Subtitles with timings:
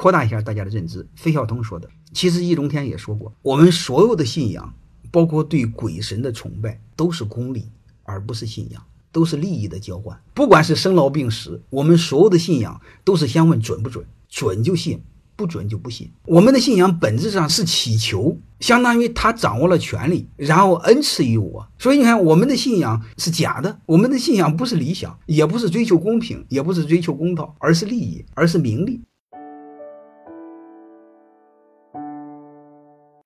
[0.00, 4.72] 扩大一下大家的认知，费孝通说的其实易中天也说过，我们所有的信仰，
[5.10, 7.66] 包括对鬼神的崇拜，都是功利，
[8.04, 8.82] 而不是信仰。
[9.12, 15.02] 都是利益的交换，不管是生老病死，我们所有的信仰都是先问准不准，准就信，
[15.34, 16.08] 不准就不信。
[16.24, 21.66] 我们的信仰本质上是祈求，相当于他掌握了权力，然后恩赐于我。
[21.76, 29.00] 所以你看，我们的信仰是假的，我们的信仰不是理想，也不是追求公平，也不是追求公道，而是利益，而是名利。